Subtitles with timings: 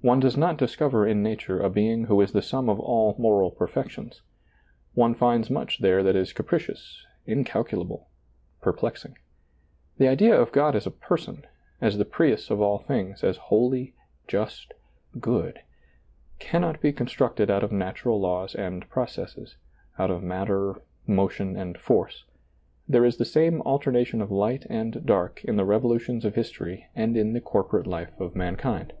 [0.00, 3.52] One does not discover in nature a Being who is the sum of all moral
[3.52, 4.20] perfections.
[4.94, 8.08] One finds much there that is capricious, incalculable,
[8.60, 9.16] perplexing.
[9.96, 11.44] The idea of God as a person,
[11.80, 13.94] as the prius of all things, as ^lailizccbvGoOgle 84 SEEING DARKLY holy,
[14.26, 14.74] just,
[15.20, 15.60] good—
[16.50, 19.54] cannot be constructed out of natural laws and processes^
[20.00, 22.24] out of matter, motion and force.
[22.88, 27.16] There is the same alternation of light and dark in the revolutions of history and
[27.16, 28.94] in the corporate life of mankind.